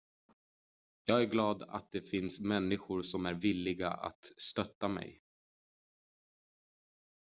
jag 1.05 1.21
är 1.21 1.25
glad 1.25 1.63
att 1.67 1.91
det 1.91 2.09
finns 2.09 2.39
människor 2.39 3.01
som 3.01 3.25
är 3.25 3.33
villiga 3.33 3.89
att 3.89 4.25
stötta 4.37 4.87
mig 4.87 5.21